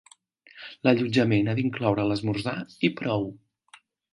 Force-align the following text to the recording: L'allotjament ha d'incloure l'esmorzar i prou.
L'allotjament 0.87 1.51
ha 1.53 1.55
d'incloure 1.59 2.07
l'esmorzar 2.13 2.57
i 2.89 2.95
prou. 3.03 3.33